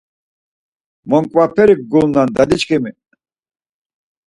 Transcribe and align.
Monkvaperi 1.13 1.75
gulunan, 1.91 2.29
dadiçkimi 2.35 2.91